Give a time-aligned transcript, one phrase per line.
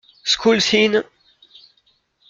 [0.23, 1.03] School's In!